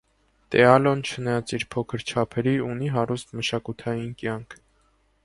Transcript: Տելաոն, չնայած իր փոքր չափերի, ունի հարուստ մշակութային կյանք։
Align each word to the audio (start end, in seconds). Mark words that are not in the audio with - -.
Տելաոն, 0.53 1.01
չնայած 1.09 1.53
իր 1.57 1.65
փոքր 1.75 2.05
չափերի, 2.13 2.53
ունի 2.71 2.89
հարուստ 2.97 3.37
մշակութային 3.41 4.09
կյանք։ 4.23 4.57